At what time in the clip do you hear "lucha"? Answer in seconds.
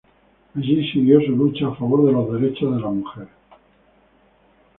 1.35-1.67